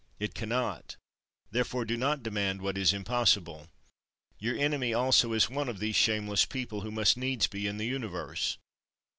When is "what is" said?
2.63-2.91